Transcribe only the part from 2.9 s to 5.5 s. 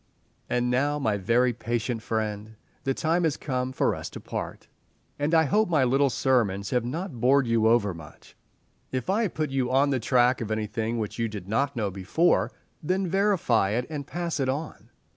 time has come for us to part, and I